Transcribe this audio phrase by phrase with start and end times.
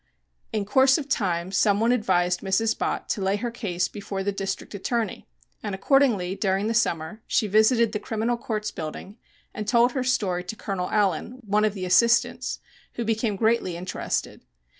[0.51, 2.75] In course of time some one advised Mrs.
[2.75, 5.27] Bott to lay her case before the District Attorney,
[5.61, 9.19] and accordingly, during the summer, she visited the Criminal Courts Building
[9.53, 12.59] and told her story to Colonel Allen, one of the assistants,
[12.93, 14.41] who became greatly interested.